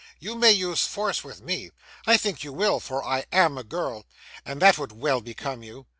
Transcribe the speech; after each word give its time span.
You 0.17 0.33
may 0.33 0.51
use 0.51 0.87
force 0.87 1.23
with 1.23 1.43
me; 1.43 1.69
I 2.07 2.17
think 2.17 2.43
you 2.43 2.51
will, 2.51 2.79
for 2.79 3.03
I 3.03 3.25
AM 3.31 3.55
a 3.55 3.63
girl, 3.63 4.07
and 4.43 4.59
that 4.59 4.79
would 4.79 4.93
well 4.93 5.21
become 5.21 5.61
you. 5.61 5.85